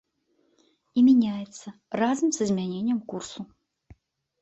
[1.01, 3.41] І мяняецца разам са змяненнем курсу.